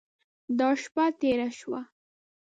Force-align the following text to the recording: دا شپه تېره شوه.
دا 0.57 0.69
شپه 0.81 1.05
تېره 1.19 1.49
شوه. 1.59 1.81